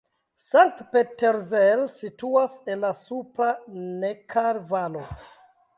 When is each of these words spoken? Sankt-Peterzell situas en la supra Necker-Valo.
Sankt-Peterzell 0.43 1.83
situas 1.97 2.57
en 2.75 2.81
la 2.87 2.93
supra 3.03 3.53
Necker-Valo. 4.03 5.07